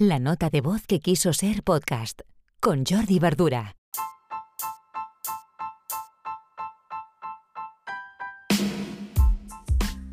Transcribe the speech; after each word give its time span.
La 0.00 0.20
nota 0.20 0.48
de 0.48 0.60
voz 0.60 0.86
que 0.86 1.00
quiso 1.00 1.32
ser 1.32 1.64
podcast 1.64 2.20
con 2.60 2.84
Jordi 2.86 3.18
Verdura. 3.18 3.74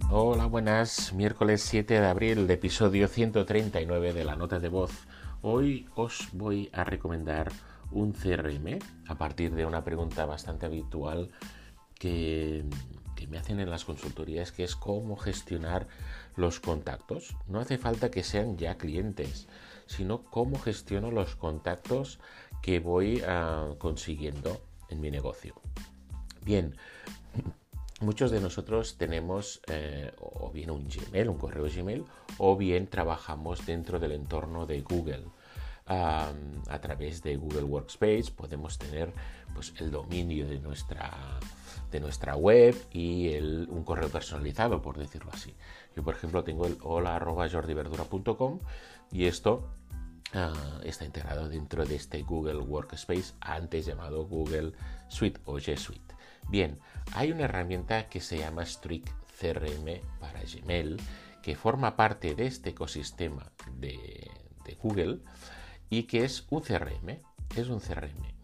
Hola, 0.10 0.48
buenas. 0.48 1.14
Miércoles 1.14 1.62
7 1.62 2.02
de 2.02 2.08
abril, 2.08 2.50
episodio 2.50 3.08
139 3.08 4.14
de 4.14 4.26
la 4.26 4.36
nota 4.36 4.60
de 4.60 4.70
voz. 4.70 5.06
Hoy 5.44 5.88
os 5.94 6.30
voy 6.34 6.68
a 6.74 6.84
recomendar 6.84 7.52
un 7.92 8.14
CRM 8.14 8.80
a 9.08 9.16
partir 9.20 9.54
de 9.54 9.68
una 9.68 9.84
pregunta 9.84 10.26
bastante 10.26 10.66
habitual 10.66 11.30
que, 11.94 12.66
me 13.28 13.38
hacen 13.38 13.60
en 13.60 13.70
las 13.70 13.86
consultorías, 13.86 14.52
que 14.52 14.64
es 14.64 14.76
cómo 14.76 15.18
gestionar 15.18 15.88
los 16.36 16.60
contactos. 16.60 17.36
No 17.48 17.60
hace 17.60 17.78
falta 17.78 18.12
que 18.12 18.24
sean 18.24 18.58
ya 18.58 18.78
clientes, 18.78 19.48
sino 19.88 20.24
cómo 20.24 20.60
gestiono 20.60 21.12
los 21.12 21.36
contactos 21.36 22.20
que 22.62 22.80
voy 22.80 23.22
ah, 23.28 23.74
consiguiendo 23.78 24.62
en 24.90 25.02
mi 25.02 25.12
negocio. 25.12 25.56
Bien, 26.42 26.76
muchos 28.02 28.32
de 28.32 28.42
nosotros 28.42 28.98
tenemos 28.98 29.62
eh, 29.68 30.12
o 30.20 30.52
bien 30.52 30.72
un 30.72 30.88
Gmail, 30.88 31.30
un 31.30 31.38
correo 31.38 31.66
Gmail, 31.66 32.06
o 32.38 32.56
bien 32.58 32.88
trabajamos 32.88 33.66
dentro 33.66 34.00
del 34.00 34.12
entorno 34.14 34.66
de 34.66 34.82
Google 34.82 35.26
a 35.88 36.80
través 36.82 37.22
de 37.22 37.36
Google 37.38 37.64
Workspace 37.64 38.32
podemos 38.36 38.78
tener 38.78 39.14
pues, 39.54 39.74
el 39.78 39.92
dominio 39.92 40.48
de 40.48 40.60
nuestra, 40.60 41.12
de 41.92 42.00
nuestra 42.00 42.36
web 42.36 42.76
y 42.92 43.36
un 43.38 43.84
correo 43.84 44.10
personalizado, 44.10 44.82
por 44.82 44.98
decirlo 44.98 45.32
así. 45.32 45.54
Yo, 45.96 46.04
por 46.04 46.16
ejemplo, 46.16 46.44
tengo 46.44 46.66
el 46.66 46.78
hola.jordiverdura.com 46.82 48.60
y 49.12 49.26
esto 49.26 49.70
ah, 50.34 50.54
está 50.84 51.06
integrado 51.06 51.50
dentro 51.50 51.86
de 51.86 51.96
este 51.96 52.24
Google 52.24 52.60
Workspace, 52.60 53.36
antes 53.40 53.86
llamado 53.86 54.26
Google 54.26 54.74
Suite 55.08 55.40
o 55.46 55.58
G 55.58 55.78
Suite. 55.78 56.16
Bien, 56.50 56.80
hay 57.14 57.32
una 57.32 57.44
herramienta 57.44 58.10
que 58.10 58.22
se 58.22 58.40
llama 58.40 58.66
Strict 58.66 59.10
CRM 59.40 60.02
para 60.20 60.42
Gmail 60.42 60.98
que 61.44 61.56
forma 61.56 61.96
parte 61.96 62.34
de 62.34 62.48
este 62.48 62.72
ecosistema 62.72 63.52
de 63.78 64.78
Google 64.82 65.20
y 65.90 66.04
que 66.04 66.24
es 66.24 66.46
un 66.50 66.62
CRM. 66.62 67.20
Es 67.56 67.70
un 67.70 67.80
CRM. 67.80 68.36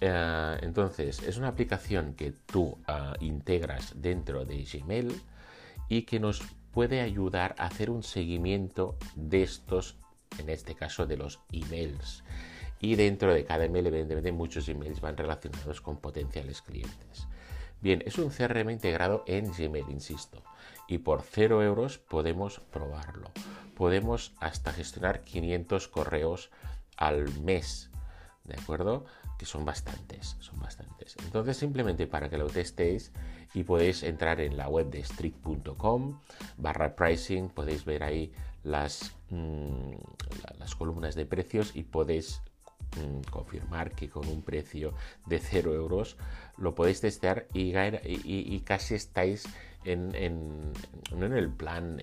Eh, 0.00 0.58
entonces, 0.62 1.22
es 1.22 1.36
una 1.36 1.48
aplicación 1.48 2.14
que 2.14 2.32
tú 2.32 2.78
ah, 2.86 3.14
integras 3.20 3.92
dentro 3.96 4.44
de 4.44 4.64
Gmail 4.64 5.20
y 5.88 6.02
que 6.02 6.18
nos 6.18 6.42
puede 6.72 7.00
ayudar 7.00 7.54
a 7.58 7.66
hacer 7.66 7.90
un 7.90 8.02
seguimiento 8.02 8.96
de 9.14 9.42
estos, 9.42 9.96
en 10.38 10.48
este 10.48 10.74
caso 10.74 11.06
de 11.06 11.16
los 11.16 11.40
emails. 11.52 12.24
Y 12.80 12.96
dentro 12.96 13.32
de 13.32 13.44
cada 13.44 13.64
email, 13.64 13.86
evidentemente, 13.86 14.32
muchos 14.32 14.68
emails 14.68 15.00
van 15.00 15.16
relacionados 15.16 15.80
con 15.80 15.98
potenciales 15.98 16.62
clientes. 16.62 17.28
Bien, 17.80 18.02
es 18.06 18.18
un 18.18 18.30
CRM 18.30 18.70
integrado 18.70 19.22
en 19.26 19.52
Gmail, 19.52 19.88
insisto. 19.88 20.42
Y 20.88 20.98
por 20.98 21.22
0 21.22 21.62
euros 21.62 21.98
podemos 21.98 22.58
probarlo. 22.58 23.30
Podemos 23.76 24.34
hasta 24.40 24.72
gestionar 24.72 25.22
500 25.22 25.88
correos 25.88 26.50
al 26.96 27.28
mes, 27.40 27.90
¿de 28.44 28.54
acuerdo? 28.54 29.04
Que 29.38 29.46
son 29.46 29.64
bastantes, 29.64 30.36
son 30.40 30.58
bastantes. 30.60 31.16
Entonces 31.24 31.56
simplemente 31.56 32.06
para 32.06 32.28
que 32.28 32.38
lo 32.38 32.46
testéis 32.46 33.12
y 33.54 33.64
podéis 33.64 34.02
entrar 34.02 34.40
en 34.40 34.56
la 34.56 34.68
web 34.68 34.90
de 34.90 35.04
strict.com 35.04 36.20
barra 36.56 36.94
pricing, 36.94 37.48
podéis 37.48 37.84
ver 37.84 38.02
ahí 38.02 38.32
las, 38.62 39.14
mm, 39.30 39.92
las 40.58 40.74
columnas 40.74 41.14
de 41.14 41.26
precios 41.26 41.74
y 41.74 41.82
podéis 41.82 42.40
mm, 42.96 43.30
confirmar 43.30 43.92
que 43.92 44.08
con 44.08 44.28
un 44.28 44.42
precio 44.42 44.94
de 45.26 45.38
0 45.38 45.74
euros 45.74 46.16
lo 46.56 46.74
podéis 46.74 47.00
testear 47.00 47.46
y, 47.52 47.74
y, 48.04 48.60
casi 48.60 48.94
estáis 48.94 49.44
en, 49.84 50.14
en, 50.14 50.72
en 51.10 51.32
el 51.32 51.50
plan 51.50 52.00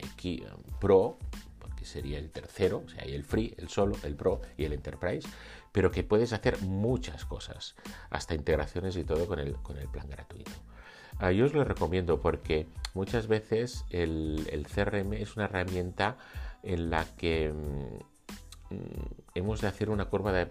Pro, 0.80 1.18
sería 1.89 2.17
el 2.17 2.31
tercero, 2.31 2.83
o 2.85 2.89
sea, 2.89 3.03
hay 3.03 3.13
el 3.13 3.23
Free, 3.23 3.53
el 3.57 3.69
Solo, 3.69 3.95
el 4.03 4.16
Pro 4.16 4.41
y 4.57 4.66
el 4.66 4.73
Enterprise, 4.73 5.27
pero 5.72 5.91
que 5.91 6.03
puedes 6.03 6.33
hacer 6.33 6.61
muchas 6.61 7.25
cosas, 7.25 7.75
hasta 8.09 8.35
integraciones 8.35 8.95
y 8.97 9.03
todo 9.03 9.27
con 9.27 9.39
el, 9.39 9.55
con 9.55 9.77
el 9.77 9.88
plan 9.88 10.09
gratuito. 10.09 10.51
Ah, 11.19 11.31
yo 11.31 11.45
os 11.45 11.53
lo 11.53 11.63
recomiendo 11.66 12.22
porque 12.22 12.67
muchas 12.94 13.27
veces 13.27 13.83
el, 13.89 14.47
el, 14.51 14.67
CRM 14.67 15.13
es 15.13 15.35
una 15.35 15.45
herramienta 15.45 16.17
en 16.63 16.89
la 16.89 17.05
que 17.17 17.51
mm, 17.51 18.75
hemos 19.35 19.61
de 19.61 19.67
hacer 19.67 19.89
una 19.89 20.06
curva 20.06 20.31
de 20.31 20.50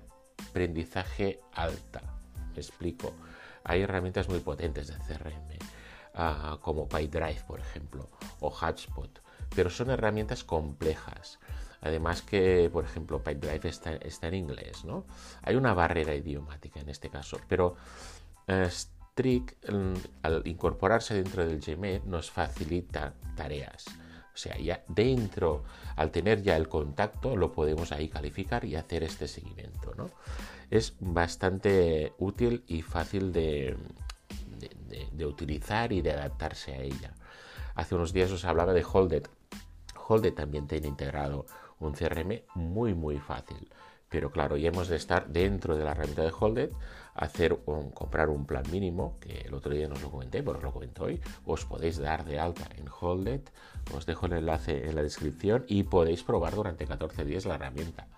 aprendizaje 0.51 1.41
alta. 1.55 2.03
Me 2.53 2.59
explico. 2.59 3.15
Hay 3.65 3.83
herramientas 3.83 4.29
muy 4.29 4.41
potentes 4.41 4.89
de 4.89 4.95
CRM, 4.95 5.59
como 6.61 6.89
PyDrive, 6.89 7.43
por 7.47 7.61
ejemplo, 7.61 8.09
o 8.41 8.49
HubSpot, 8.49 9.23
pero 9.55 9.71
son 9.71 9.91
herramientas 9.91 10.45
complejas. 10.45 11.39
Además 11.81 12.23
que, 12.23 12.69
por 12.73 12.85
ejemplo, 12.85 13.23
Pipedrive 13.23 13.69
está, 13.69 13.95
está 13.97 14.29
en 14.29 14.35
inglés, 14.35 14.85
¿no? 14.85 15.05
Hay 15.43 15.55
una 15.55 15.75
barrera 15.75 16.15
idiomática 16.15 16.81
en 16.81 16.89
este 16.89 17.09
caso, 17.09 17.39
pero 17.49 17.77
eh, 18.49 18.69
Strict, 18.69 19.71
mm, 19.71 19.95
al 20.23 20.43
incorporarse 20.47 21.15
dentro 21.15 21.47
del 21.47 21.61
Gmail, 21.61 22.03
nos 22.07 22.31
facilita 22.31 23.15
tareas. 23.37 23.85
O 24.35 24.41
sea, 24.41 24.57
ya 24.59 24.85
dentro, 24.89 25.65
al 25.97 26.11
tener 26.11 26.43
ya 26.43 26.57
el 26.57 26.69
contacto, 26.69 27.37
lo 27.37 27.53
podemos 27.53 27.93
ahí 27.93 28.09
calificar 28.09 28.65
y 28.65 28.77
hacer 28.77 29.03
este 29.05 29.29
seguimiento, 29.29 29.95
¿no? 29.97 30.11
Es 30.71 30.95
bastante 31.01 32.13
útil 32.19 32.65
y 32.69 32.83
fácil 32.83 33.33
de, 33.33 33.77
de 34.89 35.27
utilizar 35.27 35.93
y 35.93 36.01
de 36.01 36.13
adaptarse 36.13 36.73
a 36.73 36.83
ella. 36.83 37.15
Hace 37.75 37.95
unos 37.95 38.13
días 38.13 38.33
os 38.33 38.45
hablaba 38.45 38.73
de 38.73 38.85
Holded, 38.85 39.29
Holded 40.09 40.33
también 40.33 40.67
tiene 40.67 40.89
integrado 40.89 41.47
un 41.79 41.93
CRM 41.93 42.43
muy 42.55 42.95
muy 42.95 43.19
fácil. 43.19 43.69
Pero 44.09 44.31
claro, 44.31 44.57
ya 44.57 44.69
hemos 44.69 44.89
de 44.89 44.97
estar 44.97 45.29
dentro 45.29 45.77
de 45.77 45.85
la 45.85 45.91
herramienta 45.91 46.23
de 46.23 46.33
Holded, 46.39 46.71
hacer 47.15 47.61
un, 47.67 47.91
comprar 47.91 48.31
un 48.31 48.47
plan 48.47 48.65
mínimo, 48.73 49.19
que 49.21 49.43
el 49.43 49.53
otro 49.53 49.75
día 49.75 49.87
no 49.87 49.97
lo 49.97 50.11
comenté, 50.11 50.43
pero 50.43 50.57
os 50.57 50.65
lo 50.65 50.73
comento 50.73 51.05
hoy. 51.05 51.21
Os 51.45 51.67
podéis 51.67 51.99
dar 51.99 52.25
de 52.25 52.41
alta 52.41 52.67
en 52.77 52.87
Holded, 52.89 53.43
os 53.95 54.07
dejo 54.07 54.25
el 54.25 54.33
enlace 54.33 54.89
en 54.89 54.97
la 54.97 55.03
descripción 55.03 55.67
y 55.69 55.83
podéis 55.83 56.23
probar 56.23 56.55
durante 56.55 56.87
14 56.87 57.27
días 57.27 57.45
la 57.45 57.57
herramienta. 57.57 58.09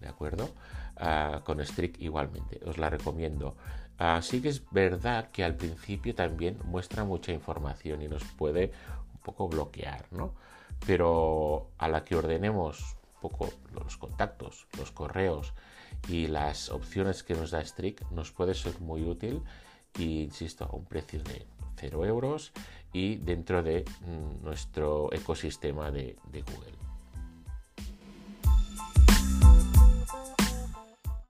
¿De 0.00 0.08
acuerdo? 0.08 0.50
Ah, 0.96 1.42
con 1.44 1.60
Strict 1.64 2.00
igualmente, 2.00 2.60
os 2.64 2.78
la 2.78 2.90
recomiendo. 2.90 3.56
Así 3.98 4.40
que 4.40 4.48
es 4.48 4.62
verdad 4.70 5.30
que 5.32 5.44
al 5.44 5.56
principio 5.56 6.14
también 6.14 6.58
muestra 6.64 7.04
mucha 7.04 7.32
información 7.32 8.02
y 8.02 8.08
nos 8.08 8.22
puede 8.24 8.72
un 9.12 9.20
poco 9.20 9.48
bloquear, 9.48 10.06
¿no? 10.12 10.34
pero 10.86 11.70
a 11.78 11.88
la 11.88 12.04
que 12.04 12.16
ordenemos 12.16 12.96
un 13.14 13.20
poco 13.20 13.50
los 13.74 13.96
contactos, 13.96 14.66
los 14.78 14.92
correos 14.92 15.52
y 16.08 16.28
las 16.28 16.70
opciones 16.70 17.22
que 17.22 17.34
nos 17.34 17.50
da 17.50 17.64
Strict 17.64 18.10
nos 18.10 18.30
puede 18.30 18.54
ser 18.54 18.80
muy 18.80 19.02
útil 19.02 19.42
y 19.98 20.22
insisto 20.22 20.64
a 20.64 20.74
un 20.74 20.84
precio 20.84 21.22
de 21.22 21.46
0 21.76 22.04
euros 22.06 22.52
y 22.92 23.16
dentro 23.16 23.62
de 23.62 23.84
mm, 24.06 24.44
nuestro 24.44 25.12
ecosistema 25.12 25.90
de 25.90 26.16
Google. 26.32 26.87